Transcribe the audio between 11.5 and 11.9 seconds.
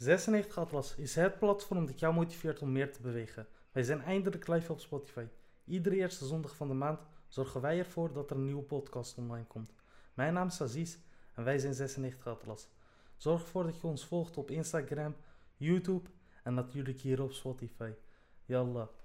zijn